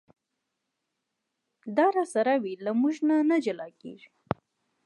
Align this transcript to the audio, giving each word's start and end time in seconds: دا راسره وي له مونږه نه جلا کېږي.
دا 1.77 1.85
راسره 1.95 2.33
وي 2.43 2.53
له 2.65 2.71
مونږه 2.81 3.15
نه 3.29 3.37
جلا 3.45 3.67
کېږي. 3.81 4.09